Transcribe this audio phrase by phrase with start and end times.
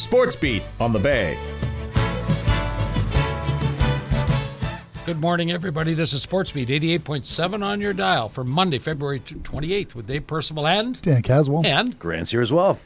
[0.00, 1.36] Sports Beat on the Bay.
[5.04, 5.92] Good morning, everybody.
[5.92, 10.66] This is Sports Beat 88.7 on your dial for Monday, February 28th with Dave Percival
[10.66, 11.66] and Dan Caswell.
[11.66, 12.80] and Grant's here as well.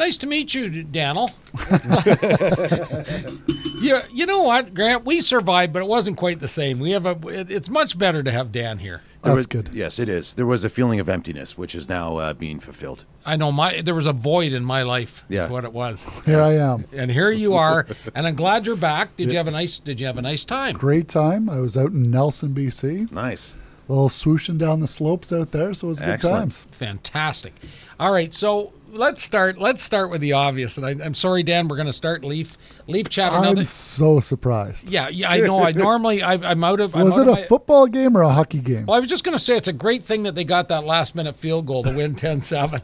[0.00, 1.30] nice to meet you, Daniel.
[3.80, 5.04] you, you know what, Grant?
[5.04, 6.78] We survived, but it wasn't quite the same.
[6.78, 7.16] We have a.
[7.28, 9.02] it- It's much better to have Dan here.
[9.22, 9.70] There That's was- good.
[9.74, 10.34] Yes, it is.
[10.34, 13.04] There was a feeling of emptiness, which is now uh, being fulfilled.
[13.26, 15.24] I know my there was a void in my life.
[15.28, 15.44] Yeah.
[15.46, 16.04] is what it was.
[16.24, 16.84] Here I am.
[16.96, 19.16] And here you are, and I'm glad you're back.
[19.16, 19.78] Did you have a nice?
[19.80, 20.76] Did you have a nice time?
[20.76, 21.48] Great time.
[21.50, 23.10] I was out in Nelson, BC.
[23.12, 23.56] Nice.
[23.88, 26.36] A little swooshing down the slopes out there, so it was good Excellent.
[26.40, 26.60] times.
[26.72, 27.54] Fantastic.
[27.98, 29.58] All right, so let's start.
[29.58, 30.76] Let's start with the obvious.
[30.78, 31.68] And I, I'm sorry, Dan.
[31.68, 33.32] We're going to start Leaf Leaf chat.
[33.32, 33.60] Another.
[33.60, 34.90] I'm so surprised.
[34.90, 35.62] Yeah, yeah, I know.
[35.62, 36.94] I normally I, I'm out of.
[36.96, 38.86] I'm Was out it of a my- football game or a hockey game?
[38.86, 40.84] Well, I was just going to say it's a great thing that they got that
[40.84, 42.82] last minute field goal to win 10-7.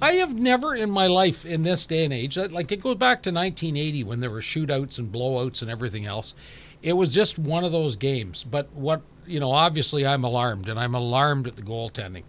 [0.00, 3.22] I have never in my life in this day and age, like it goes back
[3.22, 6.34] to 1980 when there were shootouts and blowouts and everything else.
[6.82, 8.44] It was just one of those games.
[8.44, 12.22] But what you know, obviously, I'm alarmed, and I'm alarmed at the goaltending.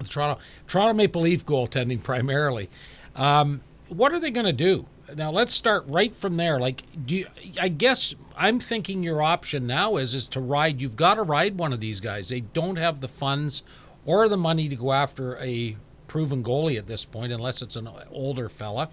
[0.00, 2.68] The Toronto Toronto Maple Leaf goaltending primarily.
[3.14, 4.86] Um, what are they going to do?
[5.14, 6.60] Now let's start right from there.
[6.60, 7.26] Like, do you,
[7.60, 10.80] I guess I'm thinking your option now is is to ride.
[10.80, 12.28] You've got to ride one of these guys.
[12.28, 13.62] They don't have the funds
[14.06, 15.76] or the money to go after a
[16.06, 18.88] proven goalie at this point, unless it's an older fella.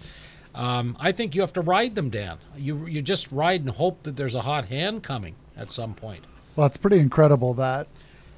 [0.54, 2.38] Um, I think you have to ride them, Dan.
[2.56, 6.24] You you just ride and hope that there's a hot hand coming at some point.
[6.56, 7.86] Well, it's pretty incredible that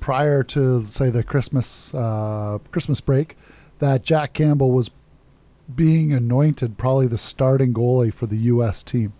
[0.01, 3.37] prior to say the Christmas uh, Christmas break,
[3.79, 4.91] that Jack Campbell was
[5.75, 8.83] being anointed probably the starting goalie for the U.S.
[8.83, 9.13] team.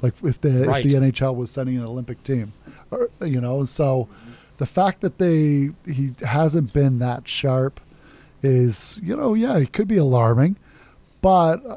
[0.00, 0.84] Like if the Right.
[0.84, 2.52] if the NHL was sending an Olympic team,
[2.90, 4.08] or, you know, so
[4.58, 7.80] the fact that they he hasn't been that sharp
[8.42, 10.56] is you know yeah it could be alarming,
[11.20, 11.76] but uh,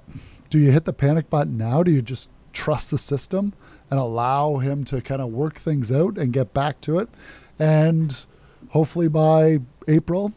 [0.50, 1.84] do you hit the panic button now?
[1.84, 3.54] Do you just trust the system
[3.92, 7.10] and allow him to kind of work things out and get back to it?
[7.60, 8.26] And
[8.70, 10.34] hopefully by April,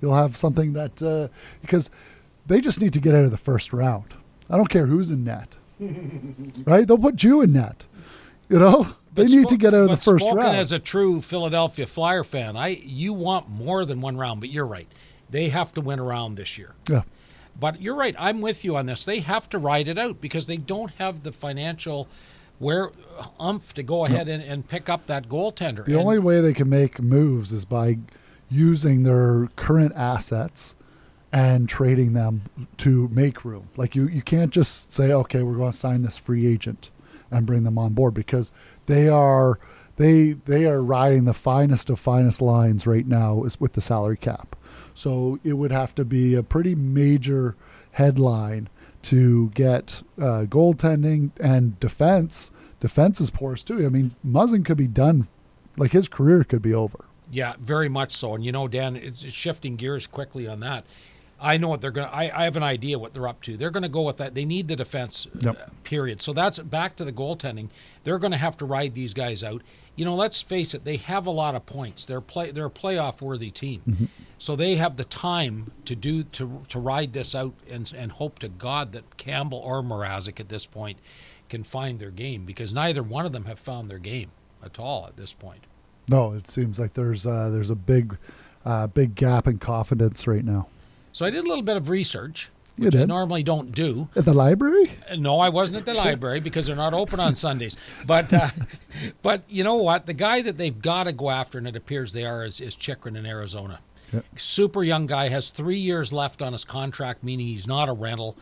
[0.00, 1.28] you'll have something that, uh,
[1.60, 1.90] because
[2.46, 4.14] they just need to get out of the first round.
[4.50, 5.56] I don't care who's in net,
[6.66, 6.86] right?
[6.86, 7.86] They'll put you in net.
[8.48, 8.82] You know,
[9.14, 10.56] they But need spo- to get out of the first spoken round.
[10.56, 14.66] As a true Philadelphia Flyer fan, I you want more than one round, but you're
[14.66, 14.88] right.
[15.30, 16.74] They have to win a round this year.
[16.90, 17.02] yeah.
[17.58, 18.14] But you're right.
[18.18, 19.04] I'm with you on this.
[19.04, 22.08] They have to ride it out because they don't have the financial
[22.58, 22.90] where
[23.40, 25.84] umph to go ahead and, and pick up that goaltender.
[25.84, 27.98] The And- only way they can make moves is by
[28.50, 30.76] using their current assets
[31.32, 32.42] and trading them
[32.76, 33.68] to make room.
[33.76, 36.90] Like you, you can't just say, okay, we're going to sign this free agent
[37.30, 38.52] and bring them on board because
[38.86, 39.58] they are
[39.96, 44.16] they they are riding the finest of finest lines right now is with the salary
[44.18, 44.56] cap.
[44.94, 47.56] So it would have to be a pretty major
[47.92, 48.68] headline
[49.02, 52.50] to get uh, goaltending and defense.
[52.80, 53.84] Defense is porous too.
[53.84, 55.28] I mean, Muzzin could be done,
[55.76, 57.04] like his career could be over.
[57.30, 58.34] Yeah, very much so.
[58.34, 60.84] And you know, Dan, it's it's shifting gears quickly on that.
[61.40, 63.56] I know what they're going to, I have an idea what they're up to.
[63.56, 64.32] They're going to go with that.
[64.34, 65.58] They need the defense, Yep.
[65.60, 66.20] uh, period.
[66.20, 67.68] So that's back to the goaltending.
[68.04, 69.60] They're going to have to ride these guys out.
[69.94, 72.06] You know, let's face it, they have a lot of points.
[72.06, 74.08] They're play they're a playoff worthy team.
[74.38, 78.38] So they have the time to do to to ride this out and and hope
[78.40, 80.98] to God that Campbell or Mrazek at this point
[81.48, 84.30] can find their game because neither one of them have found their game
[84.64, 85.64] at all at this point.
[86.08, 88.16] No, it seems like there's uh, there's a big
[88.64, 90.68] uh, big gap in confidence right now.
[91.12, 93.08] So I did a little bit of research, You I did?
[93.08, 94.08] normally don't do.
[94.16, 94.90] At the library?
[95.16, 97.76] No, I wasn't at the library because they're not open on Sundays.
[98.06, 98.48] But uh,
[99.22, 100.06] but you know what?
[100.06, 102.74] The guy that they've got to go after, and it appears they are, is, is
[102.74, 103.80] Chychrun in Arizona.
[104.12, 104.24] Yep.
[104.36, 108.36] Super young guy has three years left on his contract, meaning he's not a rental.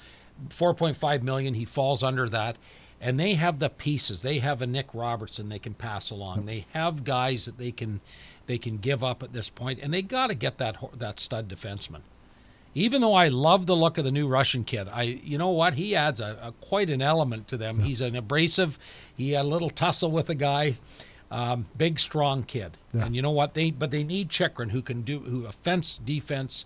[0.51, 2.59] Four point five million, he falls under that.
[3.01, 4.21] And they have the pieces.
[4.23, 6.45] They have a Nick Robertson they can pass along.
[6.45, 8.01] They have guys that they can
[8.47, 11.49] they can give up at this point, and they got to get that that stud
[11.49, 12.01] defenseman
[12.75, 15.75] even though I love the look of the new Russian kid, I you know what
[15.75, 17.81] he adds a, a quite an element to them.
[17.81, 18.79] He's an abrasive.
[19.17, 20.77] He had a little tussle with a guy,
[21.31, 23.07] um, big strong kid, Yeah.
[23.07, 26.65] and you know what they but they need Chychrun who can do who offense defense.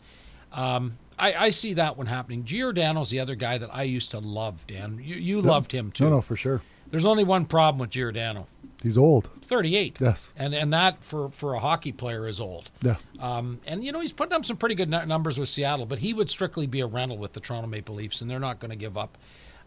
[0.53, 2.45] Um, I, I see that one happening.
[2.45, 4.67] Giordano's the other guy that I used to love.
[4.67, 6.05] Dan, you you loved him too.
[6.05, 6.61] No, no, for sure.
[6.91, 8.47] There's only one problem with Giordano.
[8.85, 9.31] He's old.
[9.43, 9.97] 38.
[10.01, 10.33] Yes.
[10.37, 12.71] And and that for for a hockey player is old.
[12.83, 12.97] Yeah.
[13.19, 15.99] Um, and you know he's putting up some pretty good nu- numbers with Seattle, but
[15.99, 18.71] he would strictly be a rental with the Toronto Maple Leafs, and they're not going
[18.71, 19.17] to give up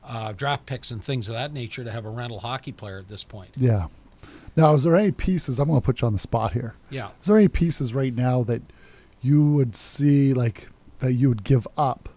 [0.06, 3.08] uh, draft picks and things of that nature to have a rental hockey player at
[3.08, 3.50] this point.
[3.58, 3.88] Yeah.
[4.56, 5.60] Now, is there any pieces?
[5.60, 6.76] I'm going to put you on the spot here.
[6.90, 7.10] Yeah.
[7.20, 8.62] Is there any pieces right now that
[9.22, 10.70] you would see like
[11.00, 12.10] that you would give up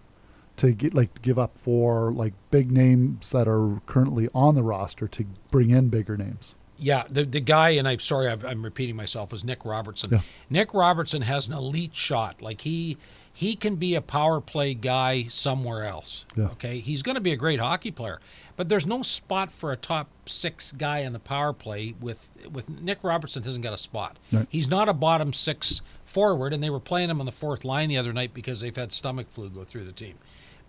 [0.57, 5.07] to get like give up for like big names that are currently on the roster
[5.07, 6.55] to bring in bigger names.
[6.83, 10.09] Yeah, the the guy, and I'm sorry, I'm, I'm repeating myself, was Nick Robertson.
[10.11, 10.21] Yeah.
[10.49, 12.41] Nick Robertson has an elite shot.
[12.41, 12.97] Like he
[13.33, 16.25] he can be a power play guy somewhere else.
[16.35, 16.45] Yeah.
[16.47, 18.19] Okay, he's going to be a great hockey player,
[18.57, 22.67] but there's no spot for a top six guy in the power play with with
[22.67, 24.17] Nick Robertson hasn't got a spot.
[24.31, 24.47] Right.
[24.49, 27.89] He's not a bottom six forward, and they were playing him on the fourth line
[27.89, 30.15] the other night because they've had stomach flu go through the team.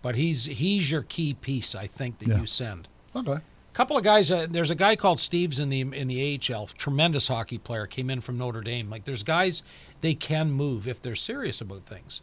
[0.03, 2.39] But he's he's your key piece, I think, that Yeah.
[2.41, 3.39] you send Okay.
[3.73, 4.31] Couple of guys.
[4.31, 8.11] Uh, there's a guy called Steeves in the in the AHL, tremendous hockey player, came
[8.11, 8.91] in from Notre Dame.
[8.91, 9.63] Like there's guys
[10.03, 12.21] they can move if they're serious about things.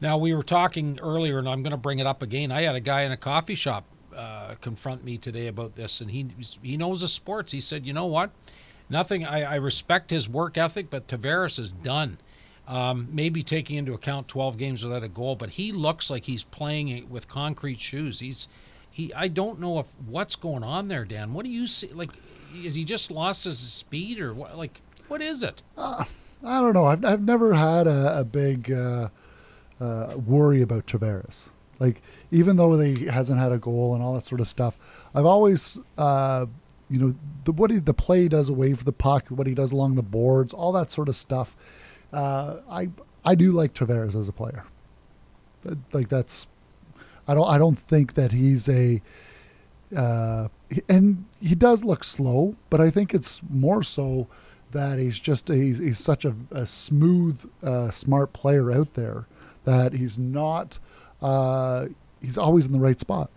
[0.00, 2.52] Now we were talking earlier, and I'm going to bring it up again.
[2.52, 3.84] I had a guy in a coffee shop
[4.16, 6.26] uh, confront me today about this, and he
[6.62, 7.50] he knows the sports.
[7.50, 8.30] He said, you know what,
[8.88, 9.26] nothing.
[9.26, 12.18] I, I respect his work ethic, but Tavares is done.
[12.68, 16.44] Um, maybe taking into account 12 games without a goal, but he looks like he's
[16.44, 18.20] playing with concrete shoes.
[18.20, 18.46] He's
[19.00, 19.14] he.
[19.14, 21.32] I don't know if what's going on there, Dan.
[21.34, 21.88] What do you see?
[21.88, 22.10] Like,
[22.54, 24.56] is he just lost his speed, or what?
[24.56, 25.62] Like, what is it?
[25.78, 26.06] I
[26.42, 26.86] don't know.
[26.86, 29.08] I've, I've never had a, a big uh,
[29.80, 31.50] uh, worry about Tavares.
[31.78, 34.78] Like, even though he hasn't had a goal and all that sort of stuff,
[35.14, 36.46] I've always, uh,
[36.90, 37.14] you know,
[37.44, 40.02] the what he, the play does away from the puck, what he does along the
[40.02, 41.56] boards, all that sort of stuff.
[42.12, 42.90] Uh, I
[43.24, 44.64] I do like Tavares as a player.
[45.66, 46.48] Uh, Like that's,
[47.30, 49.00] I don't I don't think that he's a,
[49.96, 50.48] uh,
[50.88, 54.26] and he does look slow, but I think it's more so
[54.72, 59.26] that he's just he's, he's such a, a smooth, uh, smart player out there
[59.64, 60.78] that he's not.
[61.22, 61.86] Uh,
[62.20, 63.30] he's always in the right spot.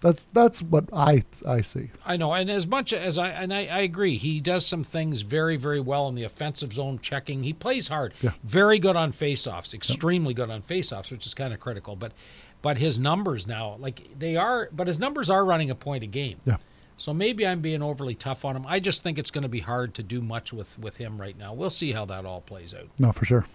[0.00, 1.90] That's that's what I I see.
[2.06, 5.20] I know, and as much as I and I, I agree, he does some things
[5.20, 7.42] very, very well in the offensive zone checking.
[7.42, 8.30] He plays hard, Yeah.
[8.42, 11.96] very good on faceoffs, extremely good on faceoffs, which is kind of critical.
[11.96, 12.12] But
[12.62, 16.06] but his numbers now, like they are, but his numbers are running a point a
[16.06, 16.38] game.
[16.44, 16.56] Yeah.
[16.96, 18.66] So maybe I'm being overly tough on him.
[18.66, 21.36] I just think it's going to be hard to do much with with him right
[21.36, 21.54] now.
[21.54, 22.88] We'll see how that all plays out.
[22.98, 23.46] No, for sure.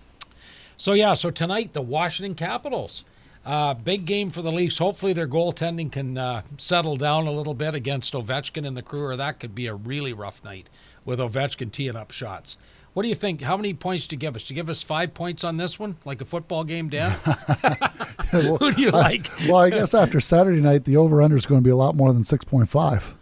[0.78, 3.06] So yeah, so tonight the Washington Capitals,
[3.46, 4.80] uh, big game for the Leafs.
[4.80, 9.04] Hopefully their goaltending can uh, settle down a little bit against Ovechkin and the crew,
[9.04, 10.68] or that could be a really rough night
[11.06, 12.58] with Ovechkin teeing up shots.
[12.94, 13.42] What do you think?
[13.42, 14.48] How many points do you give us?
[14.48, 17.16] Do you give us five points on this one, like a football game, Dan?
[18.60, 19.30] Who do you like?
[19.48, 21.96] well, I guess after Saturday night, the over under is going to be a lot
[21.96, 23.16] more than six point five.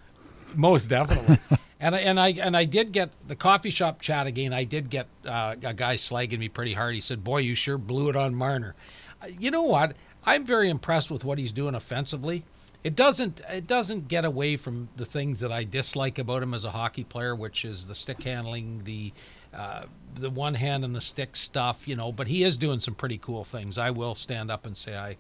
[0.56, 1.38] Most definitely.
[1.80, 4.54] and I, and I and I did get the coffee shop chat again.
[4.54, 6.94] I did get uh, a guy slagging me pretty hard.
[6.94, 8.75] He said, "Boy, you sure blew it on Marner."
[9.21, 9.95] Uh, You know what?
[10.25, 12.44] I'm very impressed with what he's doing offensively.
[12.83, 16.66] It doesn't it doesn't get away from the things that I dislike about him as
[16.66, 19.12] a hockey player, which is the stick handling, the
[19.56, 19.84] uh,
[20.16, 22.12] the one hand and the stick stuff, you know.
[22.12, 23.78] But he is doing some pretty cool things.
[23.78, 25.18] I will stand up and say I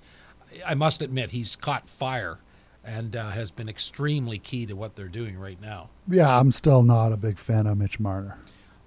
[0.65, 2.39] I must admit he's caught fire
[2.85, 5.89] and uh, has been extremely key to what they're doing right now.
[6.07, 8.37] Yeah, I'm still not a big fan of Mitch Marner.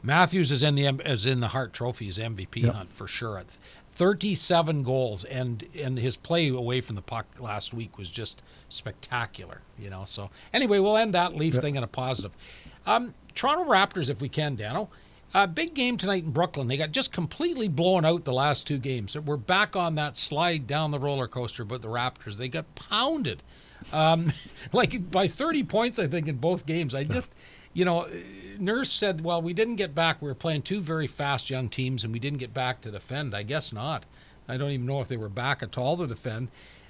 [0.02, 2.74] Matthews is in the is in the Hart Trophy's MVP Yep.
[2.74, 3.42] hunt for sure.
[3.92, 9.62] 37 goals and and his play away from the puck last week was just spectacular,
[9.78, 10.04] you know.
[10.06, 11.62] So anyway, we'll end that Leaf Yep.
[11.62, 12.32] thing in a positive.
[12.86, 14.88] Um, Toronto Raptors, if we can, Dano.
[15.44, 16.68] Big game tonight in Brooklyn.
[16.68, 19.18] They got just completely blown out the last two games.
[19.18, 23.42] We're back on that slide down the roller coaster, but the Raptors they got pounded,
[23.92, 24.32] um,
[24.72, 26.94] like by 30 points, I think, in both games.
[26.94, 27.34] I just,
[27.74, 28.06] you know,
[28.58, 30.22] Nurse said, well, we didn't get back.
[30.22, 33.34] We were playing two very fast young teams, and we didn't get back to defend.
[33.34, 34.06] I guess not.
[34.48, 36.48] I don't even know if they were back at all to defend.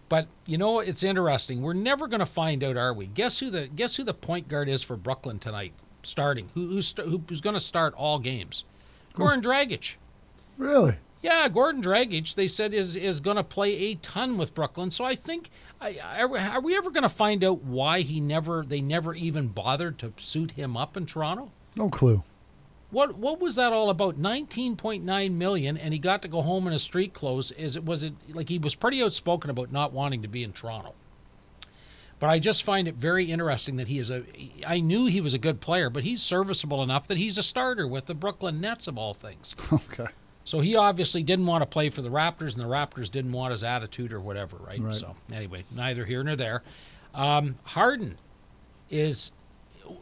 [0.09, 1.63] But you know, it's interesting.
[1.63, 3.07] We're never going to find out, are we?
[3.07, 5.73] Guess who the guess who the point guard is for Brooklyn tonight?
[6.07, 8.65] Starting, who, who's who- who's going to start all games?
[9.15, 9.97] Goran Dragic.
[10.59, 10.97] Really?
[11.23, 14.91] Yeah, Goran Dragic, they said is is going to play a ton with Brooklyn.
[14.91, 18.65] So I think, I, I, are we ever going to find out why he never
[18.65, 21.51] they never even bothered to suit him up in Toronto?
[21.75, 22.23] No clue.
[22.91, 24.17] What what was that all about?
[24.17, 27.51] Nineteen point nine million, and he got to go home in his street clothes.
[27.53, 30.53] Is it was it like he was pretty outspoken about not wanting to be in
[30.53, 30.95] Toronto?
[32.19, 34.25] But I just find it very interesting that he is a.
[34.67, 37.87] I knew he was a good player, but he's serviceable enough that he's a starter
[37.87, 39.55] with the Brooklyn Nets of all things.
[39.73, 40.07] Okay.
[40.45, 43.51] So he obviously didn't want to play for the Raptors, and the Raptors didn't want
[43.51, 44.81] his attitude or whatever, right?
[44.81, 44.95] Right.
[44.95, 46.63] So anyway, neither here nor there.
[47.17, 48.17] Um, Harden
[48.89, 49.33] is,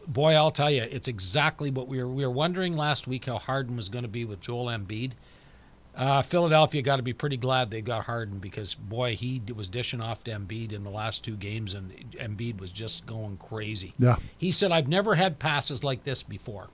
[0.06, 3.38] boy, I'll tell you, it's exactly what we were we were wondering last week how
[3.38, 5.12] Harden was going to be with Joel Embiid.
[5.96, 10.00] Uh, Philadelphia got to be pretty glad they got Harden because boy, he was dishing
[10.00, 13.94] off to Embiid in the last two games, and Embiid was just going crazy.
[13.98, 14.16] Yeah.
[14.36, 16.68] He said, I've never had passes like this before.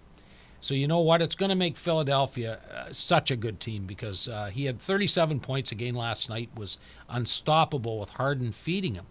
[0.62, 1.22] So you know what?
[1.22, 5.40] It's going to make Philadelphia uh, such a good team because uh, he had 37
[5.40, 9.06] points again last night, was unstoppable with Harden feeding him.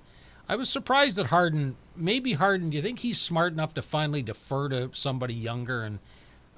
[0.48, 4.24] I was surprised that Harden, maybe Harden, do you think he's smart enough to finally
[4.24, 6.00] defer to somebody younger and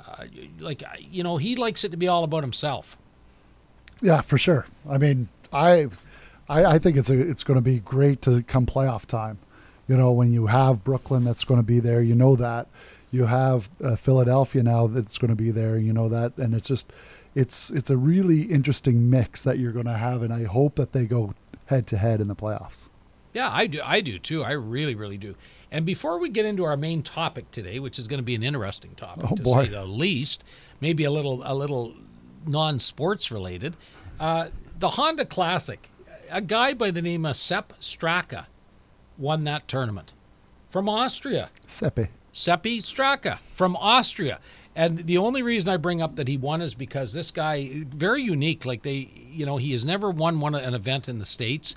[0.08, 0.26] uh,
[0.60, 2.98] like you know he likes it to be all about himself.
[4.02, 4.66] Yeah, for sure.
[4.90, 5.88] I mean, I,
[6.50, 9.40] I, I think it's a, it's going to be great to come playoff time.
[9.88, 12.68] You know, when you have Brooklyn that's going to be there, you know that.
[13.12, 16.66] You have uh, Philadelphia now that's going to be there, you know that, and it's
[16.66, 16.94] just,
[17.36, 20.94] it's it's a really interesting mix that you're going to have, and I hope that
[20.94, 21.34] they go
[21.66, 22.88] head to head in the playoffs.
[23.34, 23.82] Yeah, I do.
[23.84, 24.46] I do too.
[24.46, 25.36] I really, really do.
[25.72, 28.44] And before we get into our main topic today, which is going to be an
[28.44, 29.66] interesting topic Oh, to boy.
[29.66, 30.46] say the least,
[30.80, 31.94] maybe a little a little
[32.46, 33.76] non-sports related,
[34.20, 34.48] uh,
[34.80, 35.90] the Honda Classic,
[36.30, 38.46] a guy by the name of Sepp Straka
[39.18, 40.14] won that tournament
[40.70, 41.50] from Austria.
[41.66, 42.08] Seppi.
[42.32, 44.40] Seppi Straka from Austria.
[44.76, 47.84] And the only reason I bring up that he won is because this guy is
[47.84, 48.66] very unique.
[48.66, 51.76] Like they, you know, he has never won one an event in the states.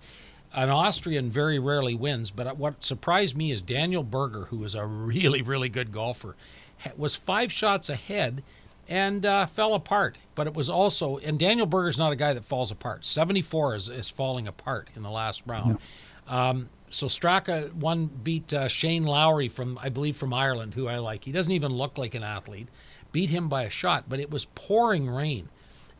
[0.54, 2.30] An Austrian very rarely wins.
[2.30, 6.36] But what surprised me is Daniel Berger, who is a really, really good golfer,
[6.96, 8.44] was five shots ahead
[8.88, 10.18] and uh, fell apart.
[10.34, 13.04] But it was also, and Daniel Berger's not a guy that falls apart.
[13.04, 15.78] 74 is, is falling apart in the last round.
[16.26, 20.98] Um, so Straka won beat uh, Shane Lowry from I believe from Ireland, who I
[20.98, 21.24] like.
[21.24, 22.68] He doesn't even look like an athlete.
[23.12, 25.48] Beat him by a shot, but it was pouring rain,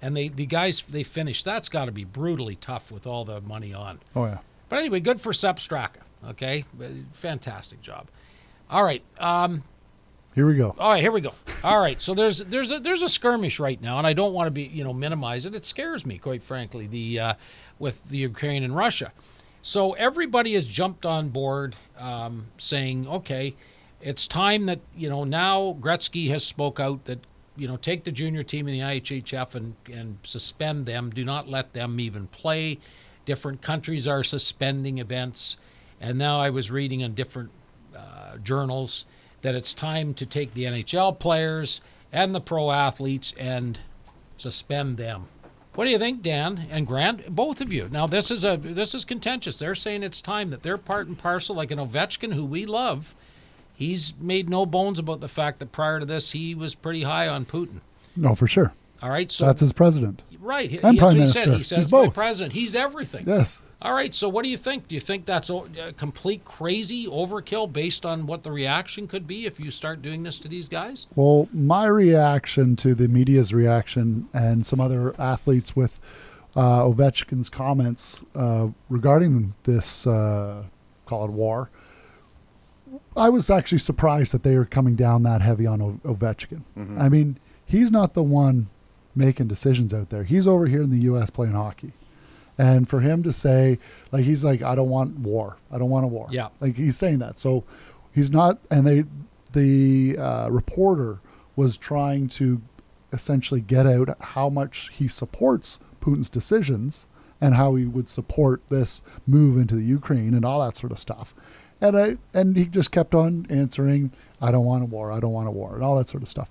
[0.01, 1.45] and they the guys they finished.
[1.45, 4.01] That's got to be brutally tough with all the money on.
[4.15, 4.39] Oh yeah.
[4.69, 6.01] But anyway, good for Sepp Straka.
[6.29, 6.65] Okay,
[7.13, 8.09] fantastic job.
[8.71, 9.63] All right, um,
[10.35, 10.75] Here we go.
[10.79, 11.33] all right, here we go.
[11.63, 14.49] All right, so there's there's a there's a skirmish right now, and I don't want
[14.49, 15.55] to be you know minimize it.
[15.55, 16.89] It scares me quite frankly.
[16.89, 17.35] The uh,
[17.79, 19.13] with the Ukraine and Russia,
[19.63, 23.55] so everybody has jumped on board, um, saying, okay,
[24.01, 27.21] it's time that you know now Gretzky has spoke out that
[27.57, 31.11] you know take the junior team in the IIHF and and suspend them.
[31.11, 32.81] Do not let them even play.
[33.25, 35.59] Different countries are suspending events,
[36.01, 37.51] and now I was reading on different
[37.97, 39.07] uh, journals
[39.45, 43.79] that it's time to take the NHL players and the pro athletes and
[44.39, 45.27] suspend them.
[45.75, 47.35] What do you think, Dan and Grant?
[47.35, 47.89] Both of you.
[47.93, 49.59] Now this is a this is contentious.
[49.59, 53.15] They're saying it's time that they're part and parcel, like an Ovechkin, who we love.
[53.75, 57.29] He's made no bones about the fact that prior to this he was pretty high
[57.29, 57.81] on Putin.
[58.17, 58.73] No, for sure.
[59.03, 60.23] All right, so That's his president.
[60.41, 60.71] right.
[60.71, 61.41] He, Prime he Minister.
[61.41, 61.49] said.
[61.57, 62.15] He says He's my both.
[62.15, 62.55] president.
[62.55, 63.25] He's everything.
[63.27, 63.61] Yes.
[63.85, 64.15] All right.
[64.15, 64.89] So, what do you think?
[64.89, 69.27] Do you think that's o- uh, complete crazy overkill based on what the reaction could
[69.27, 71.07] be if you start doing this to these guys?
[71.15, 76.01] Well, my reaction to the media's reaction and some other athletes with
[76.57, 80.65] uh, Ovechkin's comments uh, regarding this, uh,
[81.05, 81.69] call it war,
[83.17, 86.63] I was actually surprised that they were coming down that heavy on o- Ovechkin.
[86.99, 88.69] I mean, he's not the one
[89.15, 90.25] making decisions out there.
[90.25, 91.29] He's over here in the U.S.
[91.31, 91.93] playing hockey.
[92.57, 93.79] And for him to say,
[94.13, 95.57] like, he's like, I don't want war.
[95.73, 96.29] I don't want a war.
[96.31, 96.49] Yeah.
[96.61, 97.39] Like, he's saying that.
[97.39, 97.65] So
[98.13, 99.05] he's not, and they,
[99.53, 101.21] the uh, reporter
[101.57, 102.61] was trying to
[103.13, 107.07] essentially get out how much he supports Putin's decisions
[107.41, 110.99] and how he would support this move into the Ukraine and all that sort of
[110.99, 111.35] stuff.
[111.81, 115.33] And I and he just kept on answering, I don't want a war, I don't
[115.33, 116.51] want a war, and all that sort of stuff.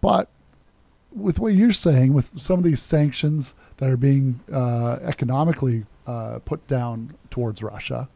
[0.00, 0.28] But
[1.20, 6.38] with what you're saying, with some of these sanctions that are being uh, economically uh,
[6.44, 8.08] put down towards Russia,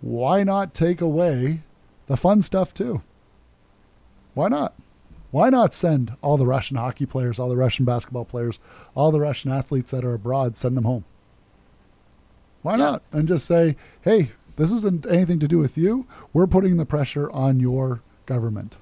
[0.00, 1.60] why not take away
[2.06, 3.02] the fun stuff too?
[4.34, 4.74] Why not?
[5.30, 8.60] Why not send all the Russian hockey players, all the Russian basketball players,
[8.94, 11.04] all the Russian athletes that are abroad, send them home?
[12.62, 12.84] Why Yeah.
[12.84, 13.02] not?
[13.12, 16.06] And just say, hey, this isn't anything to do with you.
[16.32, 18.76] We're putting the pressure on your government.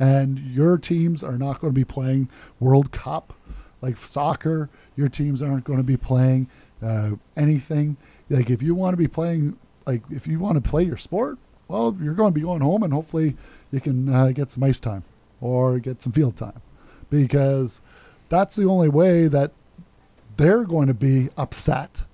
[0.00, 3.34] And your teams are not going to be playing World Cup
[3.82, 4.68] like soccer.
[4.96, 6.48] Your teams aren't going to be playing
[6.82, 7.96] uh, anything.
[8.28, 11.38] Like if you want to be playing, like if you want to play your sport,
[11.68, 13.36] well, you're going to be going home and hopefully
[13.70, 15.04] you can uh, get some ice time
[15.40, 16.60] or get some field time
[17.10, 17.80] because
[18.28, 19.52] that's the only way that
[20.36, 22.06] they're going to be upset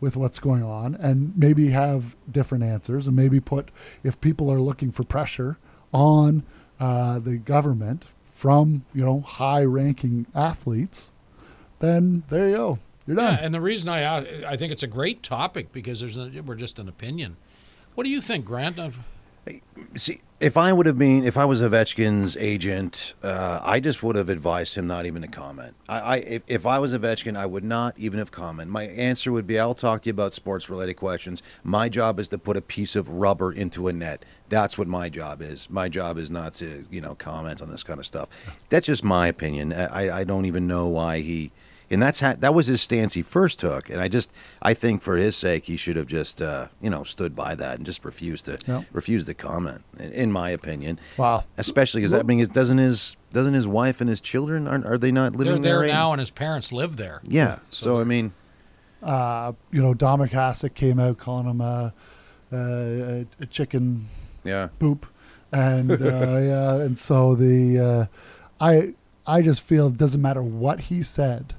[0.00, 3.70] with what's going on and maybe have different answers and maybe put
[4.02, 5.56] if people are looking for pressure
[5.92, 6.42] on
[6.80, 11.12] uh, the government from you know high ranking athletes
[11.78, 14.88] then there you go you're done Yeah, and the reason I I think it's a
[14.88, 17.36] great topic because there's a, we're just an opinion.
[17.94, 18.78] What do you think, Grant?
[19.96, 24.16] See, if I would have been, if I was Ovechkin's agent, uh, I just would
[24.16, 25.74] have advised him not even to comment.
[25.88, 28.70] I, I if, if I was Ovechkin, I would not even have comment.
[28.70, 31.42] My answer would be, I'll talk to you about sports-related questions.
[31.62, 34.24] My job is to put a piece of rubber into a net.
[34.48, 35.70] That's what my job is.
[35.70, 38.50] My job is not to, you know, comment on this kind of stuff.
[38.70, 39.72] That's just my opinion.
[39.72, 41.52] I, I don't even know why he.
[41.94, 45.00] And that's ha- that was his stance he first took, and I just I think
[45.00, 48.04] for his sake he should have just uh, you know stood by that and just
[48.04, 48.82] refused to Yeah.
[48.92, 49.82] refused to comment.
[49.98, 51.44] In, in my opinion, Wow.
[51.56, 55.10] especially because that means doesn't his doesn't his wife and his children are, are they
[55.12, 55.92] not living They're there right?
[55.92, 57.20] now, and his parents live there.
[57.24, 57.60] Yeah.
[57.70, 58.32] So, I mean,
[59.02, 61.92] Uh, you know, Dominik Hasek came out calling him a,
[62.52, 64.06] a, a chicken
[64.44, 65.06] yeah, poop,
[65.52, 65.96] and uh,
[66.50, 68.06] yeah, and so the uh,
[68.64, 68.94] I
[69.26, 71.54] I just feel it doesn't matter what he said,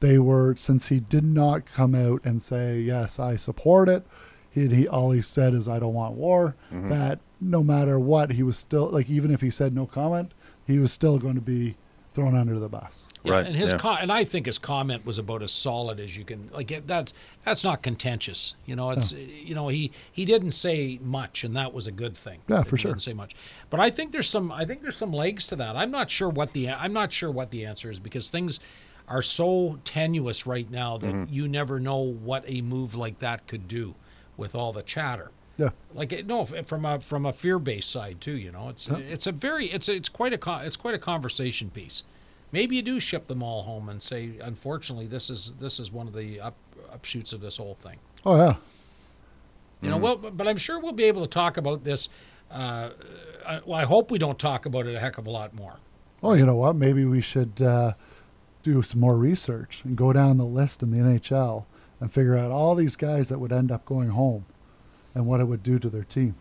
[0.00, 4.06] they were since he did not come out and say yes I support it.
[4.50, 6.56] He, he all he said is I don't want war.
[6.72, 6.88] Mm-hmm.
[6.88, 10.32] That no matter what he was still like even if he said no comment,
[10.66, 11.76] he was still going to be
[12.18, 13.06] thrown under the bus.
[13.22, 13.78] Yeah, Right, And his yeah.
[13.78, 16.50] com- and I think his comment was about as solid as you can.
[16.52, 17.12] Like it, that,
[17.44, 18.56] that's not contentious.
[18.66, 22.16] You know, it's you know he he didn't say much, and that was a good
[22.16, 22.40] thing.
[22.48, 22.92] Yeah, that for he sure.
[22.92, 23.36] Didn't say much,
[23.70, 25.76] but I think there's some I think there's some legs to that.
[25.76, 28.58] I'm not sure what the I'm not sure what the answer is because things
[29.08, 31.32] are so tenuous right now that Mm-hmm.
[31.32, 33.94] you never know what a move like that could do
[34.36, 35.30] with all the chatter.
[35.56, 35.70] Yeah.
[35.94, 38.36] Like it- no, from a from a fear based side too.
[38.36, 42.04] You know, it's it's a very it's it's quite a it's quite a conversation piece.
[42.52, 46.06] Maybe you do ship them all home and say, unfortunately, this is this is one
[46.06, 46.54] of the up,
[46.94, 47.96] upshoots of this whole thing.
[48.24, 48.54] Oh yeah.
[49.82, 52.08] You know, well, but but I'm sure we'll be able to talk about this.
[52.50, 52.90] Uh,
[53.46, 55.76] I, well, I hope we don't talk about it a heck of a lot more.
[56.22, 56.74] Oh, you know what?
[56.76, 57.92] Maybe we should uh,
[58.62, 61.64] do some more research and go down the list in the NHL
[62.00, 64.44] and figure out all these guys that would end up going home
[65.14, 66.34] and what it would do to their team.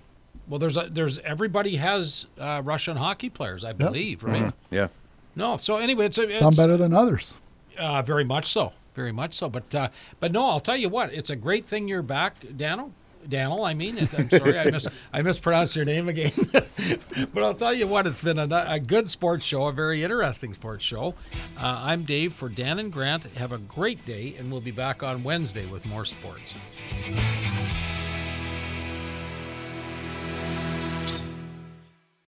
[0.47, 4.53] Well, there's a, there's everybody has uh, Russian hockey players, I believe, right?
[4.69, 4.87] yeah.
[5.35, 7.37] No, so anyway, it's, a, Some better than others.
[7.77, 9.49] Uh, very much so, very much so.
[9.49, 12.91] But uh, but no, I'll tell you what, it's a great thing you're back, Daniel.
[13.29, 16.31] Daniel, I mean, it- I'm sorry, I mis I mispronounced your name again.
[17.33, 20.53] but I'll tell you what, it's been a, a good sports show, a very interesting
[20.53, 21.15] sports show.
[21.57, 23.23] Uh, I'm Dave for Dan and Grant.
[23.35, 26.55] Have a great day, and we'll be back on Wednesday with more sports.